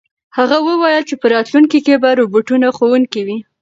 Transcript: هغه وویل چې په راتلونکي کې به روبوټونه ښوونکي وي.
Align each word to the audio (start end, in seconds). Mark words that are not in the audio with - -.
هغه 0.37 0.57
وویل 0.67 1.03
چې 1.09 1.15
په 1.21 1.25
راتلونکي 1.35 1.79
کې 1.85 2.01
به 2.01 2.09
روبوټونه 2.19 2.67
ښوونکي 2.77 3.21
وي. 3.27 3.37